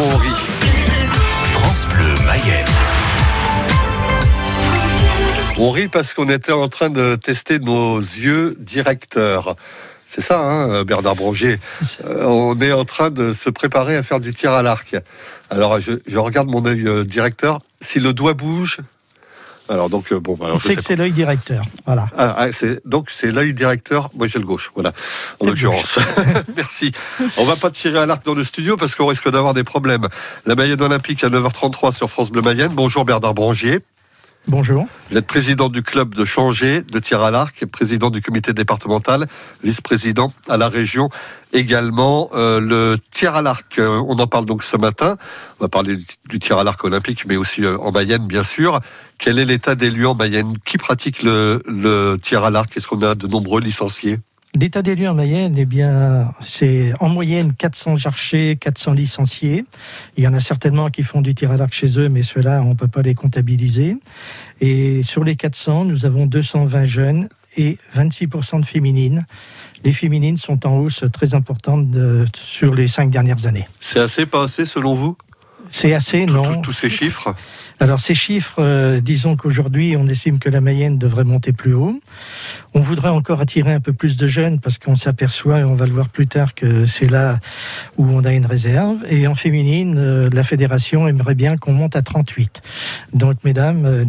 on 0.00 0.16
rit. 0.16 0.30
France 1.52 1.86
Bleu 1.88 2.14
Mayenne. 2.24 2.64
On 5.58 5.70
rit 5.70 5.88
parce 5.88 6.14
qu'on 6.14 6.28
était 6.28 6.52
en 6.52 6.68
train 6.68 6.88
de 6.88 7.16
tester 7.16 7.58
nos 7.58 7.98
yeux 7.98 8.54
directeurs. 8.58 9.56
C'est 10.06 10.22
ça, 10.22 10.40
hein, 10.40 10.84
Bernard 10.84 11.16
Brongier. 11.16 11.60
Euh, 12.04 12.24
on 12.24 12.58
est 12.60 12.72
en 12.72 12.84
train 12.84 13.10
de 13.10 13.32
se 13.32 13.50
préparer 13.50 13.96
à 13.96 14.02
faire 14.02 14.20
du 14.20 14.32
tir 14.32 14.52
à 14.52 14.62
l'arc. 14.62 14.96
Alors, 15.50 15.78
je, 15.78 15.92
je 16.06 16.18
regarde 16.18 16.48
mon 16.48 16.64
œil 16.64 16.86
euh, 16.86 17.04
directeur. 17.04 17.60
Si 17.80 18.00
le 18.00 18.12
doigt 18.12 18.34
bouge, 18.34 18.78
alors 19.70 19.88
donc 19.88 20.12
euh, 20.12 20.20
bon, 20.20 20.36
alors, 20.42 20.58
je 20.58 20.62
C'est 20.62 20.68
sais 20.70 20.76
que 20.76 20.82
c'est 20.82 20.96
l'œil 20.96 21.12
directeur. 21.12 21.64
Voilà. 21.86 22.06
Ah, 22.18 22.34
ah, 22.36 22.52
c'est- 22.52 22.80
donc 22.86 23.08
c'est 23.10 23.30
l'œil 23.32 23.54
directeur. 23.54 24.10
Moi 24.14 24.26
j'ai 24.26 24.38
le 24.38 24.44
gauche, 24.44 24.70
voilà. 24.74 24.92
En 25.40 25.46
l'occurrence. 25.46 25.98
Merci. 26.56 26.92
On 27.36 27.44
va 27.44 27.56
pas 27.56 27.70
tirer 27.70 27.98
à 27.98 28.06
l'arc 28.06 28.24
dans 28.24 28.34
le 28.34 28.44
studio 28.44 28.76
parce 28.76 28.94
qu'on 28.94 29.06
risque 29.06 29.30
d'avoir 29.30 29.54
des 29.54 29.64
problèmes. 29.64 30.06
La 30.46 30.54
Mayenne 30.54 30.82
Olympique 30.82 31.22
à 31.24 31.28
9h33 31.28 31.92
sur 31.92 32.10
France 32.10 32.30
Bleu 32.30 32.42
Mayenne. 32.42 32.72
Bonjour 32.74 33.04
Bernard 33.04 33.34
Brongier. 33.34 33.80
Bonjour. 34.48 34.86
Vous 35.10 35.16
êtes 35.16 35.26
président 35.26 35.68
du 35.68 35.82
club 35.82 36.14
de 36.14 36.24
Changé 36.24 36.82
de 36.82 36.98
tir 36.98 37.22
à 37.22 37.30
l'arc, 37.30 37.66
président 37.66 38.10
du 38.10 38.22
comité 38.22 38.52
départemental, 38.52 39.26
vice-président 39.62 40.32
à 40.48 40.56
la 40.56 40.68
région 40.68 41.08
également. 41.52 42.30
Euh, 42.32 42.58
le 42.58 42.96
tir 43.10 43.34
à 43.36 43.42
l'arc, 43.42 43.78
euh, 43.78 44.02
on 44.08 44.18
en 44.18 44.26
parle 44.26 44.46
donc 44.46 44.62
ce 44.62 44.76
matin. 44.76 45.16
On 45.60 45.64
va 45.64 45.68
parler 45.68 45.96
du, 45.96 46.04
du 46.28 46.38
tir 46.38 46.58
à 46.58 46.64
l'arc 46.64 46.82
olympique, 46.82 47.26
mais 47.26 47.36
aussi 47.36 47.64
euh, 47.64 47.78
en 47.78 47.92
Mayenne, 47.92 48.26
bien 48.26 48.42
sûr. 48.42 48.80
Quel 49.18 49.38
est 49.38 49.44
l'état 49.44 49.74
des 49.74 49.90
lieux 49.90 50.08
en 50.08 50.14
Mayenne? 50.14 50.56
Qui 50.64 50.78
pratique 50.78 51.22
le, 51.22 51.62
le 51.66 52.16
tir 52.20 52.42
à 52.42 52.50
l'arc? 52.50 52.74
Est-ce 52.76 52.88
qu'on 52.88 53.02
a 53.02 53.14
de 53.14 53.26
nombreux 53.26 53.60
licenciés? 53.60 54.18
L'état 54.54 54.82
des 54.82 54.96
lieux 54.96 55.08
en 55.08 55.14
Mayenne, 55.14 55.54
eh 55.56 55.64
bien, 55.64 56.32
c'est 56.40 56.92
en 56.98 57.08
moyenne 57.08 57.52
400 57.54 58.04
archers, 58.04 58.56
400 58.60 58.94
licenciés. 58.94 59.64
Il 60.16 60.24
y 60.24 60.28
en 60.28 60.34
a 60.34 60.40
certainement 60.40 60.90
qui 60.90 61.04
font 61.04 61.20
du 61.20 61.36
tir 61.36 61.52
à 61.52 61.56
l'arc 61.56 61.72
chez 61.72 61.98
eux, 62.00 62.08
mais 62.08 62.22
ceux-là, 62.22 62.60
on 62.64 62.70
ne 62.70 62.74
peut 62.74 62.88
pas 62.88 63.02
les 63.02 63.14
comptabiliser. 63.14 63.96
Et 64.60 65.04
sur 65.04 65.22
les 65.22 65.36
400, 65.36 65.84
nous 65.84 66.04
avons 66.04 66.26
220 66.26 66.84
jeunes 66.84 67.28
et 67.56 67.78
26% 67.94 68.60
de 68.60 68.66
féminines. 68.66 69.24
Les 69.84 69.92
féminines 69.92 70.36
sont 70.36 70.66
en 70.66 70.78
hausse 70.78 71.04
très 71.12 71.34
importante 71.34 71.88
de- 71.88 72.24
sur 72.34 72.74
les 72.74 72.88
cinq 72.88 73.08
dernières 73.10 73.46
années. 73.46 73.68
C'est 73.80 74.00
assez, 74.00 74.26
pas 74.26 74.42
assez 74.42 74.66
selon 74.66 74.94
vous? 74.94 75.16
C'est 75.68 75.94
assez, 75.94 76.26
non 76.26 76.60
Tous 76.62 76.72
ces 76.72 76.90
chiffres? 76.90 77.36
Alors 77.82 77.98
ces 77.98 78.12
chiffres, 78.12 78.56
euh, 78.58 79.00
disons 79.00 79.36
qu'aujourd'hui, 79.36 79.96
on 79.96 80.06
estime 80.06 80.38
que 80.38 80.50
la 80.50 80.60
Mayenne 80.60 80.98
devrait 80.98 81.24
monter 81.24 81.54
plus 81.54 81.72
haut. 81.72 81.98
On 82.74 82.80
voudrait 82.80 83.08
encore 83.08 83.40
attirer 83.40 83.72
un 83.72 83.80
peu 83.80 83.94
plus 83.94 84.18
de 84.18 84.26
jeunes 84.26 84.60
parce 84.60 84.76
qu'on 84.76 84.96
s'aperçoit, 84.96 85.60
et 85.60 85.64
on 85.64 85.74
va 85.74 85.86
le 85.86 85.92
voir 85.94 86.10
plus 86.10 86.26
tard, 86.26 86.54
que 86.54 86.84
c'est 86.84 87.08
là 87.08 87.40
où 87.96 88.06
on 88.06 88.22
a 88.26 88.32
une 88.32 88.44
réserve. 88.44 88.98
Et 89.08 89.26
en 89.26 89.34
féminine, 89.34 89.96
euh, 89.96 90.28
la 90.30 90.42
fédération 90.42 91.08
aimerait 91.08 91.34
bien 91.34 91.56
qu'on 91.56 91.72
monte 91.72 91.96
à 91.96 92.02
38. 92.02 92.60
Donc 93.14 93.36
mesdames, 93.44 93.86
euh, 93.86 94.04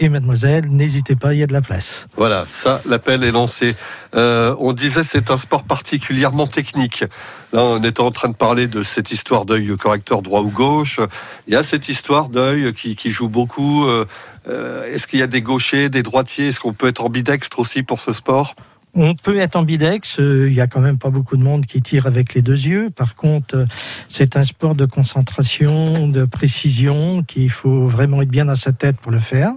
et 0.00 0.08
mademoiselles, 0.08 0.66
n'hésitez 0.70 1.16
pas, 1.16 1.34
il 1.34 1.40
y 1.40 1.42
a 1.42 1.46
de 1.46 1.52
la 1.52 1.60
place. 1.60 2.08
Voilà, 2.16 2.46
ça, 2.48 2.80
l'appel 2.88 3.24
est 3.24 3.32
lancé. 3.32 3.76
On 4.14 4.72
disait 4.72 5.02
c'est 5.04 5.30
un 5.30 5.36
sport 5.36 5.64
particulièrement 5.64 6.46
technique. 6.46 7.04
Là, 7.52 7.62
on 7.64 7.80
était 7.80 8.00
en 8.00 8.10
train 8.10 8.28
de 8.28 8.34
parler 8.34 8.66
de 8.66 8.82
cette 8.82 9.10
histoire 9.12 9.44
d'œil 9.44 9.74
correcteur 9.76 10.22
droit 10.22 10.40
ou 10.40 10.50
gauche. 10.50 11.00
Il 11.46 11.54
y 11.54 11.56
a 11.56 11.62
cette 11.62 11.88
histoire 11.88 12.28
d'œil 12.28 12.72
qui, 12.74 12.85
qui 12.94 13.10
joue 13.10 13.28
beaucoup. 13.28 13.84
Euh, 13.86 14.04
euh, 14.48 14.84
Est-ce 14.84 15.06
qu'il 15.06 15.18
y 15.18 15.22
a 15.22 15.26
des 15.26 15.42
gauchers, 15.42 15.88
des 15.88 16.02
droitiers 16.02 16.48
Est-ce 16.48 16.60
qu'on 16.60 16.72
peut 16.72 16.86
être 16.86 17.02
ambidextre 17.02 17.58
aussi 17.58 17.82
pour 17.82 18.00
ce 18.00 18.12
sport? 18.12 18.54
On 18.98 19.14
peut 19.14 19.38
être 19.38 19.56
ambidex, 19.56 20.20
euh, 20.20 20.48
il 20.48 20.54
y 20.54 20.62
a 20.62 20.66
quand 20.66 20.80
même 20.80 20.96
pas 20.96 21.10
beaucoup 21.10 21.36
de 21.36 21.42
monde 21.42 21.66
qui 21.66 21.82
tire 21.82 22.06
avec 22.06 22.32
les 22.32 22.40
deux 22.40 22.58
yeux. 22.66 22.88
Par 22.88 23.14
contre, 23.14 23.54
euh, 23.54 23.66
c'est 24.08 24.36
un 24.36 24.42
sport 24.42 24.74
de 24.74 24.86
concentration, 24.86 26.08
de 26.08 26.24
précision, 26.24 27.22
qu'il 27.22 27.50
faut 27.50 27.86
vraiment 27.86 28.22
être 28.22 28.30
bien 28.30 28.46
dans 28.46 28.54
sa 28.54 28.72
tête 28.72 28.96
pour 28.96 29.12
le 29.12 29.18
faire. 29.18 29.52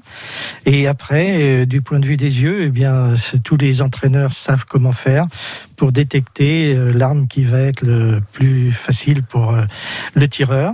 Et 0.65 0.87
après, 0.87 1.61
euh, 1.61 1.65
du 1.65 1.81
point 1.81 2.01
de 2.01 2.05
vue 2.05 2.17
des 2.17 2.41
yeux, 2.41 2.63
eh 2.63 2.67
bien, 2.67 3.13
tous 3.45 3.55
les 3.55 3.81
entraîneurs 3.81 4.33
savent 4.33 4.65
comment 4.67 4.91
faire 4.91 5.25
pour 5.77 5.93
détecter 5.93 6.75
l'arme 6.93 7.29
qui 7.29 7.45
va 7.45 7.61
être 7.61 7.81
le 7.81 8.19
plus 8.33 8.73
facile 8.73 9.23
pour 9.23 9.55
le 10.15 10.27
tireur. 10.27 10.73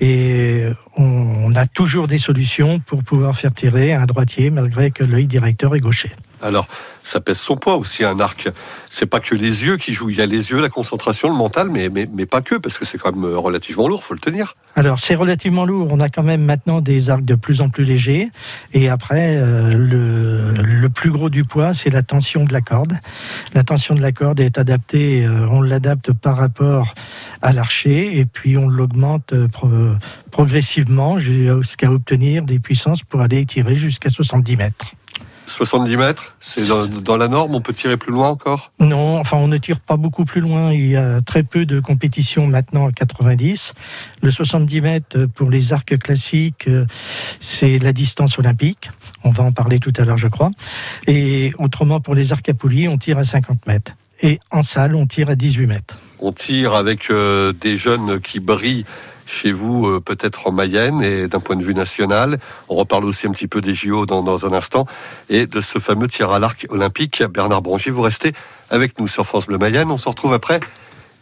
Et 0.00 0.64
on 0.96 1.52
a 1.54 1.66
toujours 1.66 2.08
des 2.08 2.16
solutions 2.16 2.80
pour 2.80 3.04
pouvoir 3.04 3.36
faire 3.36 3.52
tirer 3.52 3.92
un 3.92 4.06
droitier 4.06 4.48
malgré 4.48 4.90
que 4.90 5.04
l'œil 5.04 5.26
directeur 5.26 5.76
est 5.76 5.80
gaucher. 5.80 6.12
Alors, 6.42 6.66
ça 7.02 7.20
pèse 7.20 7.38
son 7.38 7.56
poids 7.56 7.76
aussi, 7.76 8.04
un 8.04 8.18
arc. 8.20 8.48
C'est 8.90 9.06
pas 9.06 9.20
que 9.20 9.34
les 9.34 9.64
yeux 9.64 9.76
qui 9.76 9.92
jouent. 9.92 10.10
Il 10.10 10.16
y 10.16 10.22
a 10.22 10.26
les 10.26 10.50
yeux, 10.50 10.60
la 10.60 10.68
concentration, 10.68 11.28
le 11.28 11.34
mental, 11.36 11.68
mais, 11.70 11.88
mais, 11.88 12.08
mais 12.12 12.26
pas 12.26 12.40
que, 12.40 12.56
parce 12.56 12.78
que 12.78 12.84
c'est 12.84 12.98
quand 12.98 13.14
même 13.14 13.24
euh, 13.24 13.38
relativement 13.38 13.86
lourd, 13.88 14.02
faut 14.02 14.14
le 14.14 14.20
tenir. 14.20 14.54
Alors 14.74 14.98
c'est 14.98 15.14
relativement 15.14 15.64
lourd. 15.64 15.88
On 15.92 16.00
a 16.00 16.08
quand 16.08 16.22
même 16.22 16.42
maintenant 16.44 16.80
des 16.80 17.08
arcs 17.08 17.24
de 17.24 17.34
plus 17.36 17.60
en 17.60 17.68
plus 17.70 17.84
légers. 17.84 18.28
Et 18.74 18.88
après, 18.88 19.36
euh, 19.38 19.72
le, 19.74 20.88
plus 20.88 21.10
gros 21.10 21.30
du 21.30 21.44
poids, 21.44 21.74
c'est 21.74 21.90
la 21.90 22.02
tension 22.02 22.44
de 22.44 22.52
la 22.52 22.60
corde. 22.60 22.94
La 23.54 23.62
tension 23.62 23.94
de 23.94 24.02
la 24.02 24.12
corde 24.12 24.40
est 24.40 24.58
adaptée. 24.58 25.24
euh, 25.24 25.46
on 25.50 25.62
l'adapte 25.62 26.12
par 26.12 26.36
rapport 26.36 26.94
à 27.42 27.52
l'archer 27.52 28.18
et 28.18 28.24
puis 28.26 28.56
on 28.56 28.68
l'augmente 28.68 29.34
pro- 29.48 29.68
progressivement 30.30 31.18
jusqu'à 31.18 31.90
obtenir 31.90 32.42
des 32.42 32.58
puissances 32.58 33.02
pour 33.02 33.20
aller 33.20 33.44
tirer 33.46 33.76
jusqu'à 33.76 34.10
70 34.10 34.56
mètres. 34.56 34.86
70 35.46 35.96
mètres, 35.96 36.36
c'est 36.40 36.68
dans, 36.68 36.86
dans 36.86 37.16
la 37.16 37.28
norme, 37.28 37.54
on 37.54 37.60
peut 37.60 37.72
tirer 37.72 37.96
plus 37.96 38.12
loin 38.12 38.28
encore? 38.28 38.72
Non, 38.80 39.18
enfin 39.18 39.36
on 39.36 39.48
ne 39.48 39.56
tire 39.58 39.80
pas 39.80 39.96
beaucoup 39.96 40.24
plus 40.24 40.40
loin. 40.40 40.72
Il 40.72 40.86
y 40.86 40.96
a 40.96 41.20
très 41.20 41.42
peu 41.42 41.64
de 41.64 41.80
compétitions 41.80 42.46
maintenant 42.46 42.88
à 42.88 42.92
90. 42.92 43.72
Le 44.22 44.30
70 44.30 44.80
mètres 44.80 45.26
pour 45.26 45.50
les 45.50 45.72
arcs 45.72 45.98
classiques, 45.98 46.68
euh, 46.68 46.86
c'est 47.40 47.78
la 47.78 47.92
distance 47.92 48.38
olympique. 48.38 48.90
On 49.24 49.30
va 49.30 49.44
en 49.44 49.52
parler 49.52 49.78
tout 49.78 49.92
à 49.96 50.04
l'heure, 50.04 50.16
je 50.16 50.28
crois. 50.28 50.50
Et 51.06 51.52
autrement, 51.58 52.00
pour 52.00 52.14
les 52.14 52.32
arcs 52.32 52.48
à 52.48 52.54
poulies, 52.54 52.88
on 52.88 52.98
tire 52.98 53.18
à 53.18 53.24
50 53.24 53.66
mètres. 53.66 53.92
Et 54.22 54.40
en 54.50 54.62
salle, 54.62 54.94
on 54.94 55.06
tire 55.06 55.28
à 55.28 55.34
18 55.34 55.66
mètres. 55.66 55.98
On 56.18 56.32
tire 56.32 56.74
avec 56.74 57.10
euh, 57.10 57.52
des 57.52 57.76
jeunes 57.76 58.20
qui 58.20 58.40
brillent 58.40 58.86
chez 59.26 59.52
vous, 59.52 59.86
euh, 59.86 60.00
peut-être 60.00 60.46
en 60.46 60.52
Mayenne, 60.52 61.02
et 61.02 61.28
d'un 61.28 61.40
point 61.40 61.56
de 61.56 61.62
vue 61.62 61.74
national. 61.74 62.38
On 62.68 62.76
reparle 62.76 63.04
aussi 63.04 63.26
un 63.26 63.32
petit 63.32 63.48
peu 63.48 63.60
des 63.60 63.74
JO 63.74 64.06
dans, 64.06 64.46
un 64.46 64.52
instant, 64.52 64.86
et 65.28 65.46
de 65.46 65.60
ce 65.60 65.78
fameux 65.78 66.08
tir 66.08 66.30
à 66.30 66.38
l'arc 66.38 66.66
olympique. 66.70 67.22
Bernard 67.22 67.62
Brongier, 67.62 67.92
vous 67.92 68.02
restez 68.02 68.32
avec 68.70 68.98
nous 68.98 69.08
sur 69.08 69.26
France 69.26 69.46
Bleu 69.46 69.58
Mayenne. 69.58 69.90
On 69.90 69.98
se 69.98 70.08
retrouve 70.08 70.32
après 70.32 70.60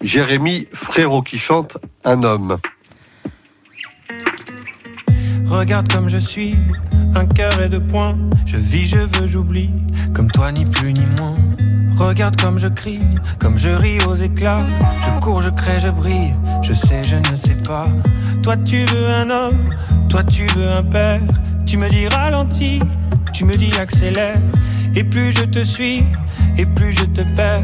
Jérémy 0.01 0.69
Frérot 0.73 1.23
qui 1.23 1.39
chante 1.39 1.79
Un 2.05 2.23
homme. 2.23 2.59
Regarde 5.47 5.93
comme 5.93 6.09
je 6.09 6.19
suis, 6.19 6.57
un 7.15 7.27
et 7.61 7.69
deux 7.69 7.81
points. 7.81 8.17
Je 8.45 8.57
vis, 8.57 8.87
je 8.87 8.99
veux, 8.99 9.27
j'oublie, 9.27 9.71
comme 10.15 10.31
toi 10.31 10.53
ni 10.53 10.65
plus 10.65 10.93
ni 10.93 11.05
moins. 11.19 11.37
Regarde 11.97 12.41
comme 12.41 12.59
je 12.59 12.69
crie, 12.69 13.01
comme 13.39 13.57
je 13.57 13.71
ris 13.71 13.99
aux 14.07 14.15
éclats. 14.15 14.59
Je 15.01 15.21
cours, 15.21 15.41
je 15.41 15.51
crée, 15.51 15.81
je 15.81 15.89
brille. 15.89 16.35
Je 16.63 16.73
sais, 16.73 17.03
je 17.05 17.17
ne 17.17 17.37
sais 17.37 17.57
pas. 17.67 17.87
Toi 18.43 18.57
tu 18.59 18.85
veux 18.87 19.09
un 19.09 19.31
homme, 19.31 19.75
toi 20.09 20.23
tu 20.25 20.47
veux 20.57 20.71
un 20.71 20.83
père. 20.83 21.21
Tu 21.67 21.77
me 21.77 21.89
dis 21.89 22.09
ralentis, 22.09 22.81
tu 23.33 23.45
me 23.45 23.55
dis 23.55 23.73
accélère. 23.81 24.39
Et 24.95 25.05
plus 25.05 25.33
je 25.33 25.45
te 25.45 25.65
suis, 25.65 26.05
et 26.59 26.67
plus 26.67 26.93
je 26.93 27.05
te 27.05 27.23
perds. 27.37 27.63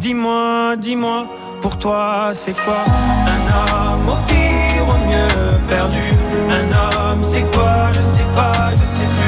Dis-moi, 0.00 0.76
dis-moi, 0.76 1.26
pour 1.60 1.78
toi 1.78 2.30
c'est 2.34 2.54
quoi? 2.64 2.84
Un 3.26 3.40
homme 3.74 4.08
au 4.08 4.16
pire, 4.26 4.86
au 4.88 4.98
mieux 5.08 5.58
perdu. 5.68 6.12
Un 6.50 7.12
homme 7.12 7.22
c'est 7.22 7.48
quoi? 7.52 7.92
Je 7.92 8.02
sais 8.02 8.26
pas, 8.34 8.72
je 8.72 8.86
sais 8.86 9.06
plus. 9.06 9.27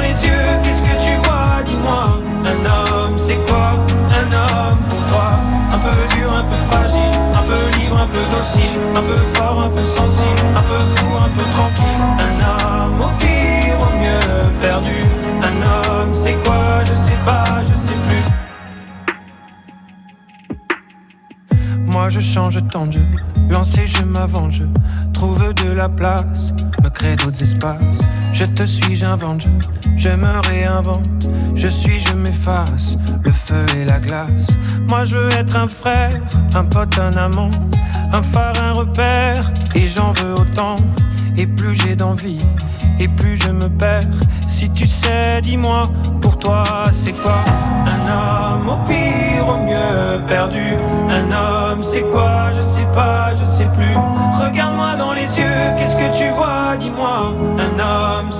Les 0.00 0.26
yeux, 0.26 0.60
qu'est-ce 0.62 0.82
que 0.82 0.96
tu 1.02 1.16
vois? 1.24 1.62
Dis-moi. 1.64 2.18
Un 2.44 2.58
homme 2.66 3.18
c'est 3.18 3.38
quoi? 3.46 3.76
Un 4.10 4.26
homme 4.32 4.78
pour 4.88 5.02
toi. 5.08 5.28
Un 5.72 5.78
peu 5.78 5.96
dur, 6.14 6.30
un 6.32 6.44
peu 6.44 6.56
fragile, 6.56 7.18
un 7.34 7.42
peu 7.42 7.78
libre, 7.78 7.98
un 7.98 8.06
peu 8.06 8.24
docile, 8.30 8.76
un 8.94 9.02
peu 9.02 9.16
fort, 9.34 9.62
un 9.62 9.70
peu 9.70 9.84
sensible, 9.84 10.40
un 10.54 10.62
peu 10.62 10.84
fou, 10.94 11.06
un 11.16 11.30
peu 11.30 11.44
tranquille. 11.50 12.02
Un 12.18 12.34
homme 12.44 13.00
au 13.00 13.12
pire, 13.18 13.78
au 13.80 13.92
mieux 13.98 14.60
perdu. 14.60 15.00
Un 15.42 15.56
homme 15.62 16.12
c'est 16.12 16.36
quoi? 16.44 16.84
Je 16.84 16.92
sais 16.92 17.18
pas, 17.24 17.62
je 17.68 17.74
sais 17.74 17.98
plus. 18.06 18.24
Moi 21.86 22.08
je 22.08 22.20
change 22.20 22.58
tant 22.68 22.86
de 22.86 22.92
jeu, 22.92 23.06
lancer 23.48 23.86
je 23.86 24.02
m'avance, 24.02 24.54
je 24.54 24.64
trouve 25.12 25.54
de 25.54 25.70
la 25.70 25.88
place, 25.88 26.52
me 26.82 26.88
crée 26.90 27.16
d'autres 27.16 27.42
espaces. 27.42 28.00
Je 28.34 28.46
te 28.46 28.66
suis, 28.66 28.96
j'invente, 28.96 29.46
je, 29.96 30.08
me 30.08 30.40
réinvente, 30.48 31.30
je 31.54 31.68
suis, 31.68 32.00
je 32.00 32.14
m'efface, 32.14 32.96
le 33.22 33.30
feu 33.30 33.64
et 33.76 33.84
la 33.84 34.00
glace. 34.00 34.48
Moi 34.88 35.04
je 35.04 35.16
veux 35.16 35.32
être 35.34 35.54
un 35.54 35.68
frère, 35.68 36.20
un 36.52 36.64
pote, 36.64 36.98
un 36.98 37.16
amant, 37.16 37.52
un 38.12 38.22
phare, 38.22 38.60
un 38.60 38.72
repère, 38.72 39.52
et 39.76 39.86
j'en 39.86 40.10
veux 40.10 40.34
autant. 40.34 40.74
Et 41.36 41.46
plus 41.46 41.76
j'ai 41.76 41.94
d'envie, 41.94 42.44
et 42.98 43.06
plus 43.06 43.36
je 43.40 43.50
me 43.50 43.68
perds. 43.68 44.02
Si 44.48 44.68
tu 44.68 44.88
sais, 44.88 45.40
dis-moi, 45.40 45.82
pour 46.20 46.36
toi 46.36 46.64
c'est 46.92 47.12
quoi? 47.12 47.38
Un 47.86 48.00
homme 48.10 48.68
au 48.68 48.84
pire, 48.84 49.48
au 49.48 49.64
mieux 49.64 50.20
perdu. 50.26 50.74
Un 51.08 51.30
homme 51.30 51.84
c'est 51.84 52.02
quoi? 52.02 52.43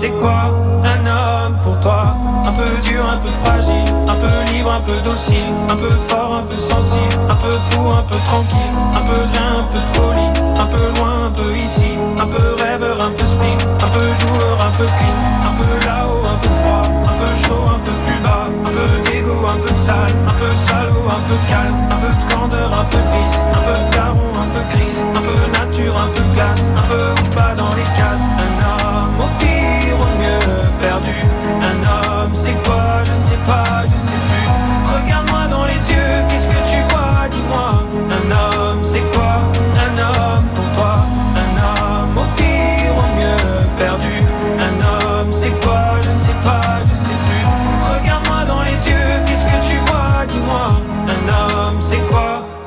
C'est 0.05 0.11
quoi 0.21 0.53
Un 0.85 1.07
homme 1.07 1.59
pour 1.63 1.81
toi 1.81 2.15
Un 2.47 2.53
peu 2.53 2.71
dur, 2.83 3.09
un 3.09 3.17
peu 3.17 3.31
fragile, 3.31 3.89
un 4.07 4.17
peu 4.17 4.53
libre, 4.53 4.73
un 4.73 4.81
peu 4.81 5.01
docile, 5.01 5.49
un 5.69 5.77
peu 5.77 5.95
fort, 6.09 6.35
un 6.35 6.43
peu 6.43 6.59
sensible, 6.59 7.17
un 7.29 7.37
peu 7.37 7.57
fou, 7.71 7.81
un 7.91 8.03
peu 8.03 8.19
tranquille, 8.29 8.75
un 8.95 9.01
peu 9.01 9.21
de 9.33 9.39
un 9.61 9.65
peu 9.73 9.79
de 9.79 9.91
folie, 9.97 10.33
un 10.59 10.67
peu 10.67 10.85
loin, 10.97 11.27
un 11.29 11.31
peu 11.31 11.57
ici, 11.57 11.93
un 12.19 12.27
peu 12.27 12.45
rêveur, 12.63 13.01
un 13.01 13.13
peu 13.13 13.25
spleen, 13.25 13.59
un 13.87 13.91
peu 13.97 14.07
joueur, 14.21 14.57
un 14.69 14.73
peu 14.77 14.85
clean, 14.97 15.19
un 15.49 15.55
peu 15.59 15.87
là-haut, 15.87 16.25
un 16.35 16.39
peu 16.43 16.53
froid, 16.61 16.87
un 17.11 17.17
peu 17.21 17.33
chaud, 17.45 17.65
un 17.77 17.81
peu 17.87 17.95
plus 18.05 18.21
bas, 18.23 18.45
un 18.67 18.73
peu 18.77 19.11
d'égo, 19.11 19.47
un 19.47 19.59
peu 19.59 19.73
de 19.73 19.79
sale, 19.79 20.15
un 20.29 20.37
peu 20.41 20.51
de 20.55 20.61
salaud, 20.69 21.07
un 21.17 21.23
peu 21.27 21.37
de 21.41 21.49
calme, 21.49 21.79
un 21.95 21.99
peu 22.03 22.13
de 22.13 22.23
candeur, 22.35 22.71
un 22.79 22.85
peu 22.85 22.99
de 22.99 23.09
gris, 23.09 23.37
un 23.57 23.63
peu 23.67 23.77
de 23.85 23.91
daron, 23.97 24.31
un 24.43 24.49
peu 24.53 24.63
crise, 24.73 25.01
un 25.17 25.23
peu 25.27 25.37
nature, 25.57 25.97
un 25.97 26.11
peu 26.13 26.25
glace, 26.35 26.65
un 26.77 26.87
peu 26.93 27.05
ou 27.23 27.29
pas 27.35 27.55
dans 27.57 27.73
les 27.79 27.89
cases, 27.97 28.34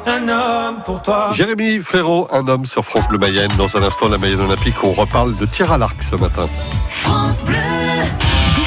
un 0.08 0.28
homme 0.30 0.82
pour 0.84 1.02
toi. 1.02 1.30
Jérémy 1.34 1.80
Frérot, 1.80 2.28
un 2.32 2.48
homme 2.48 2.66
sur 2.66 2.84
France 2.84 3.08
Bleu 3.08 3.18
Mayenne. 3.18 3.52
Dans 3.58 3.76
un 3.78 3.84
instant, 3.84 4.08
la 4.08 4.18
Mayenne 4.18 4.42
Olympique, 4.42 4.84
on 4.84 4.94
reparle 4.94 5.36
de 5.36 5.46
tir 5.46 5.72
à 5.72 5.78
l'arc 5.78 6.02
ce 6.02 6.16
matin. 6.16 6.48
France 6.90 7.44
Bleu. 7.44 7.56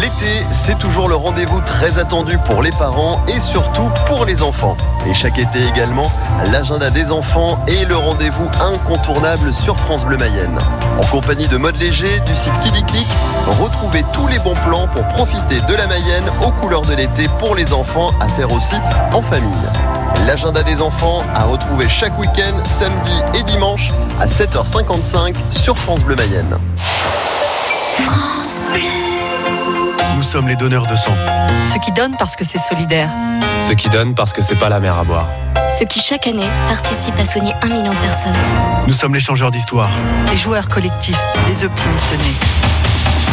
L'été, 0.00 0.42
c'est 0.50 0.78
toujours 0.78 1.08
le 1.08 1.16
rendez-vous 1.16 1.60
très 1.60 1.98
attendu 1.98 2.38
pour 2.46 2.62
les 2.62 2.70
parents 2.70 3.20
et 3.28 3.38
surtout 3.38 3.90
pour 4.06 4.24
les 4.24 4.40
enfants. 4.40 4.76
Et 5.06 5.12
chaque 5.12 5.38
été 5.38 5.66
également, 5.66 6.10
l'agenda 6.50 6.88
des 6.88 7.12
enfants 7.12 7.58
est 7.66 7.84
le 7.84 7.96
rendez-vous 7.96 8.48
incontournable 8.60 9.52
sur 9.52 9.76
France 9.78 10.06
Bleu 10.06 10.16
Mayenne. 10.16 10.58
En 10.98 11.04
compagnie 11.06 11.46
de 11.46 11.58
Mode 11.58 11.76
Léger 11.76 12.20
du 12.20 12.34
site 12.34 12.58
Kidiclick, 12.62 13.06
retrouvez 13.60 14.02
tous 14.14 14.26
les 14.28 14.38
bons 14.38 14.54
plans 14.66 14.88
pour 14.88 15.06
profiter 15.08 15.60
de 15.68 15.74
la 15.74 15.86
Mayenne 15.86 16.24
aux 16.46 16.52
couleurs 16.52 16.82
de 16.82 16.94
l'été 16.94 17.28
pour 17.38 17.54
les 17.54 17.74
enfants 17.74 18.12
à 18.20 18.28
faire 18.28 18.50
aussi 18.50 18.76
en 19.12 19.20
famille. 19.20 19.52
L'agenda 20.26 20.62
des 20.62 20.80
enfants 20.80 21.22
à 21.34 21.44
retrouver 21.44 21.88
chaque 21.88 22.18
week-end, 22.18 22.64
samedi 22.64 23.20
et 23.34 23.42
dimanche 23.42 23.90
à 24.20 24.26
7h55 24.26 25.34
sur 25.50 25.76
France 25.76 26.02
Bleu 26.02 26.16
Mayenne. 26.16 26.56
Sommes 30.32 30.48
les 30.48 30.56
donneurs 30.56 30.86
de 30.86 30.96
sang. 30.96 31.14
Ceux 31.66 31.78
qui 31.78 31.92
donnent 31.92 32.16
parce 32.18 32.36
que 32.36 32.44
c'est 32.44 32.56
solidaire. 32.56 33.10
Ceux 33.68 33.74
qui 33.74 33.90
donnent 33.90 34.14
parce 34.14 34.32
que 34.32 34.40
c'est 34.40 34.54
pas 34.54 34.70
la 34.70 34.80
mer 34.80 34.96
à 34.96 35.04
boire. 35.04 35.28
Ceux 35.78 35.84
qui 35.84 36.00
chaque 36.00 36.26
année 36.26 36.48
participent 36.70 37.18
à 37.18 37.26
soigner 37.26 37.52
un 37.60 37.66
million 37.68 37.92
de 37.92 37.98
personnes. 37.98 38.34
Nous 38.86 38.94
sommes 38.94 39.12
les 39.12 39.20
changeurs 39.20 39.50
d'histoire. 39.50 39.90
Les 40.30 40.38
joueurs 40.38 40.68
collectifs, 40.68 41.20
les 41.48 41.64
optimistes 41.64 42.12
nés. 42.12 42.46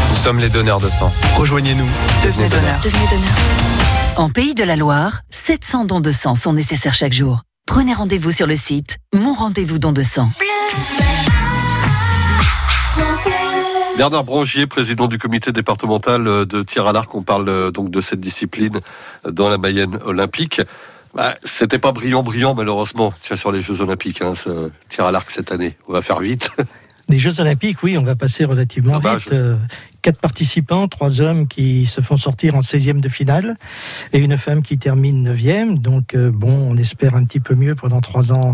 Nous 0.10 0.18
sommes 0.18 0.40
les 0.40 0.50
donneurs 0.50 0.82
de 0.82 0.90
sang. 0.90 1.10
Rejoignez-nous. 1.38 1.88
Devenez 2.22 2.50
donneurs. 2.50 2.82
Devenez 2.84 3.08
donneur. 3.10 3.34
En 4.18 4.30
Pays 4.30 4.54
de 4.54 4.66
la 4.66 4.76
Loire, 4.76 5.22
700 5.30 5.86
dons 5.86 6.02
de 6.02 6.12
sang 6.12 6.36
sont 6.36 6.52
nécessaires 6.52 6.96
chaque 6.96 7.14
jour. 7.14 7.44
Prenez 7.66 7.94
rendez-vous 7.94 8.32
sur 8.32 8.46
le 8.46 8.58
site 8.58 8.98
Mon 9.14 9.34
rendez-vous 9.34 9.80
don 9.80 9.94
de 9.94 10.02
sang. 10.02 10.30
Bernard 14.00 14.24
Brangier, 14.24 14.66
président 14.66 15.08
du 15.08 15.18
comité 15.18 15.52
départemental 15.52 16.26
euh, 16.26 16.46
de 16.46 16.62
tir 16.64 16.88
à 16.88 16.94
l'arc, 16.94 17.14
on 17.16 17.22
parle 17.22 17.50
euh, 17.50 17.70
donc 17.70 17.92
de 17.92 18.00
cette 18.00 18.22
discipline 18.22 18.80
dans 19.30 19.50
la 19.50 19.58
Mayenne 19.58 20.00
olympique. 20.06 20.62
Bah, 21.14 21.36
C'était 21.44 21.80
pas 21.80 21.92
brillant, 21.92 22.24
brillant 22.24 22.56
malheureusement, 22.56 23.14
tiens, 23.22 23.36
sur 23.36 23.52
les 23.52 23.62
Jeux 23.62 23.82
olympiques, 23.82 24.22
hein, 24.22 24.36
ce 24.42 24.72
tir 24.88 25.04
à 25.04 25.12
l'arc 25.12 25.30
cette 25.30 25.52
année. 25.52 25.76
On 25.90 25.92
va 25.92 26.02
faire 26.02 26.20
vite. 26.20 26.50
Les 27.10 27.18
Jeux 27.18 27.42
Olympiques, 27.42 27.84
oui, 27.84 27.98
on 27.98 28.04
va 28.04 28.16
passer 28.16 28.46
relativement 28.46 28.94
Ah 28.96 29.00
bah, 29.00 29.16
vite. 29.18 29.28
je- 29.32 29.36
Euh, 29.36 29.56
quatre 30.02 30.20
participants, 30.20 30.88
trois 30.88 31.22
hommes 31.22 31.48
qui 31.48 31.86
se 31.86 32.02
font 32.02 32.18
sortir 32.18 32.56
en 32.56 32.60
16e 32.60 33.00
de 33.00 33.10
finale 33.10 33.56
et 34.14 34.20
une 34.20 34.38
femme 34.38 34.62
qui 34.62 34.78
termine 34.78 35.28
9e. 35.34 35.78
Donc, 35.78 36.16
euh, 36.16 36.32
bon, 36.32 36.52
on 36.72 36.78
espère 36.78 37.16
un 37.16 37.24
petit 37.24 37.40
peu 37.40 37.56
mieux 37.56 37.76
pendant 37.76 38.02
trois 38.02 38.32
ans 38.32 38.54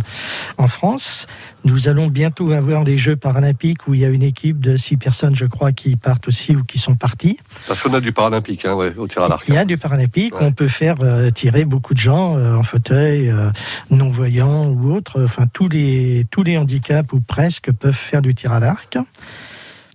en 0.58 0.68
France. 0.68 1.28
Nous 1.64 1.88
allons 1.88 2.08
bientôt 2.08 2.52
avoir 2.52 2.84
les 2.84 2.98
Jeux 2.98 3.16
paralympiques 3.16 3.88
où 3.88 3.94
il 3.94 4.02
y 4.02 4.06
a 4.06 4.10
une 4.10 4.24
équipe 4.24 4.60
de 4.60 4.78
six 4.78 4.98
personnes, 4.98 5.36
je 5.36 5.46
crois, 5.46 5.72
qui 5.72 5.96
partent 5.96 6.28
aussi 6.28 6.56
ou 6.56 6.64
qui 6.64 6.78
sont 6.78 6.96
parties. 6.96 7.38
Parce 7.68 7.82
qu'on 7.82 7.94
a 7.94 8.02
du 8.02 8.12
paralympique, 8.12 8.66
hein, 8.66 8.74
ouais, 8.76 8.94
au 8.98 9.08
tir 9.08 9.24
à 9.24 9.28
l'arc. 9.28 9.46
Il 9.48 9.56
y 9.56 9.58
a 9.58 9.66
du 9.66 9.78
paralympique, 9.78 10.36
Ouais. 10.36 10.46
on 10.48 10.52
peut 10.52 10.68
faire 10.68 10.98
euh, 11.02 11.30
tirer 11.32 11.66
beaucoup 11.66 11.94
de 11.94 12.00
gens 12.00 12.38
euh, 12.38 12.56
en 12.56 12.64
fauteuil, 12.64 13.34
non-voyants 13.90 14.68
ou 14.68 14.94
autres. 14.94 15.24
Enfin, 15.24 15.46
tous 15.52 15.70
les, 15.70 16.26
tous 16.32 16.44
les 16.44 16.58
handicaps 16.58 17.12
ou 17.14 17.20
presque 17.20 17.72
peuvent 17.72 17.94
faire 17.94 18.22
du 18.22 18.34
tir 18.36 18.52
à 18.52 18.60
l'arc. 18.60 18.98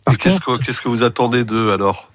Par 0.04 0.16
Qu'est-ce 0.18 0.40
contre, 0.40 0.60
que, 0.64 0.88
vous 0.88 1.02
attendez 1.02 1.44
d'eux 1.44 1.72
alors 1.72 2.10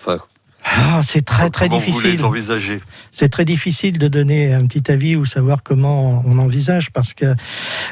enfin, 0.00 0.18
ah, 0.64 1.00
c'est 1.02 1.24
très 1.24 1.50
très 1.50 1.68
difficile. 1.68 2.12
les 2.12 2.24
envisagez 2.24 2.80
C'est 3.10 3.28
très 3.28 3.44
difficile 3.44 3.98
de 3.98 4.08
donner 4.08 4.54
un 4.54 4.66
petit 4.66 4.90
avis 4.92 5.16
ou 5.16 5.24
savoir 5.24 5.62
comment 5.62 6.22
on 6.24 6.38
envisage 6.38 6.92
parce 6.92 7.14
que 7.14 7.34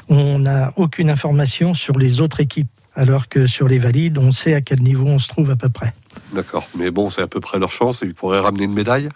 on 0.09 0.39
n'a 0.39 0.73
aucune 0.77 1.11
information 1.11 1.75
sur 1.75 1.99
les 1.99 2.21
autres 2.21 2.41
équipes. 2.41 2.71
Alors 2.95 3.29
que 3.29 3.47
sur 3.47 3.69
les 3.69 3.79
valides, 3.79 4.19
on 4.19 4.31
sait 4.31 4.55
à 4.55 4.61
quel 4.61 4.83
niveau 4.83 5.07
on 5.07 5.19
se 5.19 5.29
trouve 5.29 5.51
à 5.51 5.57
peu 5.57 5.69
près. 5.69 5.95
D'accord. 6.33 6.69
Mais 6.77 6.91
bon, 6.91 7.09
c'est 7.09 7.23
à 7.23 7.27
peu 7.27 7.41
près 7.41 7.59
leur 7.59 7.71
chance 7.71 8.03
et 8.03 8.07
ils 8.07 8.15
pourraient 8.15 8.41
ramener 8.41 8.65
une 8.65 8.75
médaille. 8.75 9.09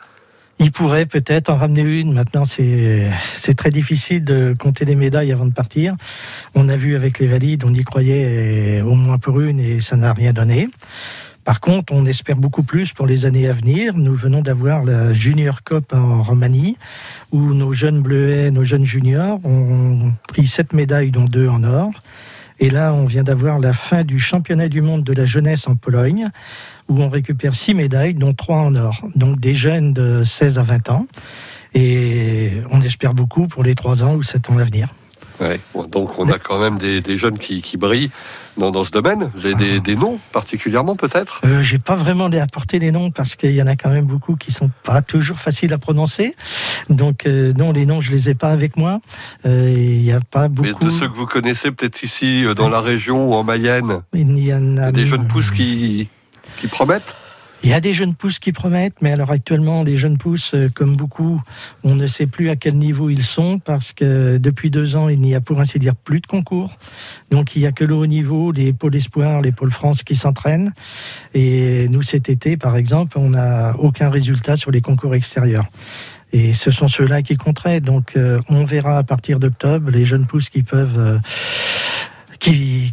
Il 0.61 0.71
pourrait 0.73 1.07
peut-être 1.07 1.51
en 1.51 1.57
ramener 1.57 1.83
une. 1.83 2.13
Maintenant, 2.13 2.45
c'est 2.45 3.55
très 3.57 3.71
difficile 3.71 4.25
de 4.25 4.55
compter 4.59 4.85
les 4.85 4.95
médailles 4.95 5.33
avant 5.33 5.47
de 5.47 5.53
partir. 5.53 5.95
On 6.55 6.69
a 6.69 6.77
vu 6.77 6.97
avec 6.97 7.19
les 7.19 7.27
valides, 7.27 7.65
on 7.65 7.75
y 7.75 7.83
croyait 7.83 8.81
au 8.83 8.95
moins 8.95 9.19
pour 9.19 9.41
une 9.41 9.59
et 9.61 9.81
ça 9.81 9.97
n'a 9.97 10.13
rien 10.13 10.33
donné. 10.33 10.69
Par 11.45 11.61
contre, 11.61 11.93
on 11.93 12.07
espère 12.07 12.37
beaucoup 12.37 12.63
plus 12.63 12.93
pour 12.95 13.07
les 13.07 13.27
années 13.27 13.49
à 13.49 13.53
venir. 13.53 13.95
Nous 13.99 14.15
venons 14.15 14.41
d'avoir 14.41 14.83
la 14.83 15.13
Junior 15.13 15.63
Cup 15.63 15.93
en 15.93 16.23
Roumanie, 16.23 16.79
où 17.33 17.53
nos 17.53 17.75
jeunes 17.75 18.01
bleuets, 18.01 18.51
nos 18.51 18.65
jeunes 18.65 18.87
juniors 18.87 19.45
ont 19.45 20.13
pris 20.27 20.47
sept 20.47 20.73
médailles, 20.73 21.11
dont 21.11 21.27
deux 21.27 21.49
en 21.49 21.63
or. 21.65 21.91
Et 22.61 22.71
là, 22.71 22.93
on 22.93 23.05
vient 23.05 23.25
d'avoir 23.25 23.59
la 23.59 23.73
fin 23.73 24.05
du 24.05 24.19
championnat 24.19 24.69
du 24.69 24.81
monde 24.81 25.03
de 25.03 25.13
la 25.13 25.25
jeunesse 25.25 25.67
en 25.67 25.75
Pologne, 25.75 26.31
où 26.89 27.01
on 27.01 27.09
récupère 27.09 27.55
six 27.55 27.75
médailles, 27.75 28.15
dont 28.15 28.35
trois 28.35 28.59
en 28.59 28.75
or. 28.75 29.07
Donc 29.17 29.41
des 29.41 29.55
jeunes 29.55 29.93
de 29.93 30.23
16 30.25 30.59
à 30.59 30.63
20 30.63 30.91
ans. 30.91 31.07
Et 31.75 32.53
on 32.71 32.81
espère 32.81 33.15
beaucoup 33.15 33.49
pour 33.49 33.65
les 33.65 33.75
trois 33.75 34.03
ans 34.03 34.15
ou 34.15 34.23
sept 34.23 34.49
ans 34.49 34.59
à 34.59 34.65
venir. 34.65 34.89
Ouais. 35.41 35.59
Donc 35.88 36.19
on 36.19 36.29
a 36.31 36.38
quand 36.38 36.61
même 36.61 36.79
des, 36.79 37.00
des 37.00 37.17
jeunes 37.17 37.38
qui, 37.38 37.61
qui 37.61 37.76
brillent 37.76 38.11
dans, 38.57 38.71
dans 38.71 38.85
ce 38.85 38.93
domaine. 38.93 39.31
Vous 39.35 39.47
avez 39.47 39.57
des, 39.57 39.81
des 39.81 39.97
noms 39.97 40.21
particulièrement 40.33 40.95
peut-être? 40.95 41.41
Euh, 41.45 41.61
J'ai 41.61 41.79
pas 41.79 41.97
vraiment 41.97 42.26
apporté 42.26 42.79
les 42.79 42.93
noms 42.93 43.11
parce 43.11 43.35
qu'il 43.35 43.50
y 43.53 43.61
en 43.61 43.67
a 43.67 43.75
quand 43.75 43.91
même 43.91 44.05
beaucoup 44.05 44.37
qui 44.37 44.53
sont 44.53 44.71
pas 44.85 45.03
toujours 45.03 45.38
faciles 45.38 45.73
à 45.73 45.79
prononcer. 45.79 46.37
Donc 46.88 47.26
euh, 47.26 47.53
non, 47.55 47.73
les 47.73 47.85
noms 47.85 48.00
je 48.00 48.12
les 48.12 48.31
ai 48.31 48.35
pas 48.35 48.50
avec 48.50 48.76
moi. 48.76 49.00
Euh, 49.45 49.73
Il 49.76 50.03
n'y 50.03 50.12
a 50.12 50.21
pas 50.21 50.43
Mais 50.49 50.71
beaucoup. 50.71 50.85
de 50.85 50.91
ceux 50.91 51.09
que 51.09 51.17
vous 51.17 51.26
connaissez 51.26 51.73
peut-être 51.73 52.03
ici 52.05 52.45
euh, 52.45 52.55
dans 52.55 52.69
la 52.69 52.81
région 52.81 53.31
ou 53.31 53.35
en 53.35 53.43
Mayenne, 53.43 54.03
Il 54.12 54.21
y 54.38 54.55
en 54.55 54.61
il 54.61 54.76
y 54.76 54.81
a 54.81 54.85
a 54.87 54.93
des 54.93 55.07
jeunes 55.07 55.26
pousses 55.26 55.50
qui, 55.50 56.09
qui 56.61 56.69
promettent? 56.69 57.17
Il 57.64 57.71
y 57.71 57.73
a 57.73 57.80
des 57.80 57.94
jeunes 57.94 58.14
pousses 58.14 58.38
qui 58.38 58.52
promettent, 58.52 59.00
mais 59.00 59.11
alors 59.11 59.30
actuellement, 59.30 59.83
les 59.85 59.97
jeunes 59.97 60.18
pousses, 60.18 60.52
euh, 60.54 60.68
comme 60.68 60.94
beaucoup, 60.94 61.40
on 61.83 61.94
ne 61.94 62.06
sait 62.06 62.26
plus 62.26 62.50
à 62.50 62.56
quel 62.56 62.76
niveau 62.76 63.09
ils 63.09 63.23
sont 63.23 63.59
parce 63.59 63.94
que 63.94 64.37
depuis 64.37 64.68
deux 64.68 64.97
ans, 64.97 65.09
il 65.09 65.18
n'y 65.18 65.35
a 65.35 65.40
pour 65.40 65.59
ainsi 65.61 65.78
dire 65.78 65.97
plus 65.97 66.21
de 66.21 66.26
concours. 66.26 66.76
Donc 67.30 67.56
il 67.56 67.61
n'y 67.61 67.66
a 67.66 67.73
que 67.73 67.85
le 67.85 67.94
haut 67.94 68.04
niveau, 68.04 68.52
les 68.52 68.75
pôles 68.75 68.94
espoirs, 68.94 69.40
les 69.40 69.50
pôles 69.50 69.71
France 69.71 70.02
qui 70.02 70.14
s'entraînent. 70.14 70.75
Et 71.33 71.88
nous, 71.88 72.02
cet 72.02 72.28
été, 72.28 72.59
par 72.59 72.76
exemple, 72.76 73.18
on 73.18 73.30
n'a 73.30 73.75
aucun 73.78 74.11
résultat 74.11 74.56
sur 74.56 74.71
les 74.71 74.83
concours 74.83 75.14
extérieurs. 75.14 75.64
Et 76.35 76.52
ce 76.52 76.71
sont 76.71 76.88
ceux-là 76.88 77.23
qui 77.23 77.38
compteraient. 77.38 77.80
Donc 77.80 78.18
euh, 78.18 78.42
on 78.50 78.64
verra 78.64 78.99
à 78.99 79.04
partir 79.04 79.38
d'octobre 79.38 79.90
les 79.90 80.04
jeunes 80.04 80.26
pousses 80.26 80.50
qui 80.50 80.62
peuvent... 80.62 80.99
euh, 80.99 81.18
qui, 82.40 82.92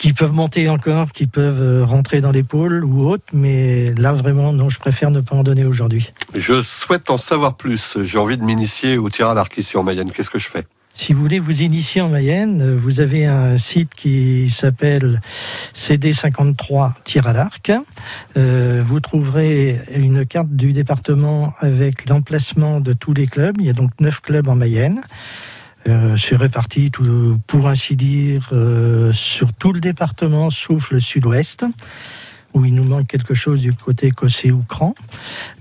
qui 0.00 0.14
peuvent 0.14 0.32
monter 0.32 0.66
encore, 0.70 1.12
qui 1.12 1.26
peuvent 1.26 1.60
euh, 1.60 1.84
rentrer 1.84 2.22
dans 2.22 2.30
l'épaule 2.30 2.86
ou 2.86 3.06
autre, 3.06 3.24
mais 3.34 3.92
là 3.98 4.14
vraiment, 4.14 4.50
non, 4.50 4.70
je 4.70 4.78
préfère 4.78 5.10
ne 5.10 5.20
pas 5.20 5.36
en 5.36 5.42
donner 5.42 5.66
aujourd'hui. 5.66 6.14
Je 6.34 6.62
souhaite 6.62 7.10
en 7.10 7.18
savoir 7.18 7.54
plus. 7.54 7.98
J'ai 8.02 8.16
envie 8.16 8.38
de 8.38 8.42
m'initier 8.42 8.96
au 8.96 9.10
tir 9.10 9.28
à 9.28 9.34
l'arc 9.34 9.54
ici 9.58 9.76
en 9.76 9.82
Mayenne. 9.82 10.10
Qu'est-ce 10.10 10.30
que 10.30 10.38
je 10.38 10.48
fais? 10.48 10.64
Si 10.94 11.12
vous 11.12 11.20
voulez 11.20 11.38
vous 11.38 11.60
initier 11.60 12.00
en 12.00 12.08
Mayenne, 12.08 12.62
euh, 12.62 12.76
vous 12.76 13.00
avez 13.00 13.26
un 13.26 13.58
site 13.58 13.94
qui 13.94 14.48
s'appelle 14.48 15.20
CD53 15.74 16.92
tir 17.04 17.26
à 17.26 17.34
l'arc. 17.34 17.70
Euh, 18.38 18.82
vous 18.82 19.00
trouverez 19.00 19.82
une 19.94 20.24
carte 20.24 20.48
du 20.48 20.72
département 20.72 21.52
avec 21.60 22.08
l'emplacement 22.08 22.80
de 22.80 22.94
tous 22.94 23.12
les 23.12 23.26
clubs. 23.26 23.56
Il 23.60 23.66
y 23.66 23.70
a 23.70 23.74
donc 23.74 23.90
neuf 24.00 24.20
clubs 24.20 24.48
en 24.48 24.56
Mayenne. 24.56 25.02
Euh, 25.88 26.16
c'est 26.16 26.36
réparti, 26.36 26.90
tout, 26.90 27.38
pour 27.46 27.68
ainsi 27.68 27.96
dire, 27.96 28.48
euh, 28.52 29.12
sur 29.12 29.52
tout 29.52 29.72
le 29.72 29.80
département, 29.80 30.50
sauf 30.50 30.90
le 30.90 31.00
sud-ouest, 31.00 31.64
où 32.52 32.64
il 32.64 32.74
nous 32.74 32.84
manque 32.84 33.06
quelque 33.06 33.32
chose 33.32 33.60
du 33.60 33.72
côté 33.72 34.10
Cossé 34.10 34.50
ou 34.50 34.62
Cran. 34.68 34.94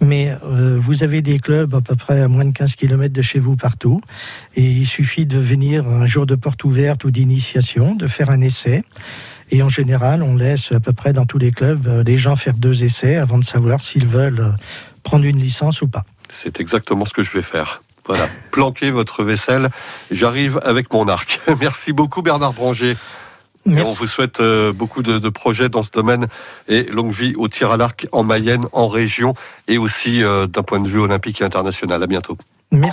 Mais 0.02 0.36
euh, 0.44 0.78
vous 0.80 1.04
avez 1.04 1.22
des 1.22 1.40
clubs 1.40 1.74
à 1.76 1.82
peu 1.82 1.96
près 1.96 2.22
à 2.22 2.28
moins 2.28 2.46
de 2.46 2.52
15 2.52 2.76
km 2.76 3.14
de 3.14 3.22
chez 3.22 3.40
vous 3.40 3.56
partout. 3.56 4.02
Et 4.56 4.70
il 4.70 4.86
suffit 4.86 5.26
de 5.26 5.38
venir 5.38 5.88
un 5.88 6.08
jour 6.08 6.26
de 6.26 6.36
porte 6.36 6.64
ouverte 6.64 7.04
ou 7.04 7.12
d'initiation, 7.12 7.96
de 7.96 8.08
faire 8.08 8.32
un 8.32 8.42
essai. 8.42 8.84
Et 9.52 9.64
en 9.64 9.70
général, 9.70 10.24
on 10.24 10.36
laisse 10.36 10.72
à 10.72 10.80
peu 10.80 10.94
près 10.94 11.14
dans 11.14 11.26
tous 11.26 11.38
les 11.38 11.52
clubs 11.52 12.04
les 12.06 12.18
gens 12.18 12.36
faire 12.36 12.56
deux 12.56 12.84
essais 12.84 13.16
avant 13.16 13.38
de 13.38 13.46
savoir 13.46 13.82
s'ils 13.82 14.08
veulent 14.08 14.56
prendre 15.04 15.26
une 15.26 15.38
licence 15.38 15.82
ou 15.82 15.88
pas. 15.88 16.06
C'est 16.30 16.60
exactement 16.60 17.06
ce 17.06 17.14
que 17.14 17.24
je 17.24 17.32
vais 17.32 17.42
faire. 17.42 17.82
Voilà, 18.10 18.28
planquez 18.50 18.90
votre 18.90 19.24
vaisselle. 19.24 19.70
J'arrive 20.10 20.60
avec 20.64 20.92
mon 20.92 21.08
arc. 21.08 21.40
Merci 21.60 21.94
beaucoup 21.94 22.24
Bernard 22.24 22.54
Branger. 22.54 22.98
Et 23.68 23.82
on 23.82 23.94
vous 23.94 24.08
souhaite 24.08 24.40
euh, 24.40 24.74
beaucoup 24.74 25.04
de, 25.04 25.20
de 25.20 25.30
projets 25.30 25.70
dans 25.70 25.84
ce 25.84 25.92
domaine 25.92 26.26
et 26.68 26.84
longue 26.84 27.12
vie 27.12 27.36
au 27.36 27.48
tir 27.48 27.70
à 27.70 27.78
l'arc 27.78 28.08
en 28.12 28.24
Mayenne, 28.24 28.66
en 28.72 28.88
région 28.88 29.36
et 29.68 29.78
aussi 29.78 30.24
euh, 30.24 30.48
d'un 30.48 30.64
point 30.64 30.80
de 30.80 30.88
vue 30.88 30.98
olympique 30.98 31.42
et 31.42 31.44
international. 31.44 32.02
À 32.02 32.08
bientôt. 32.08 32.36
Merci. 32.72 32.88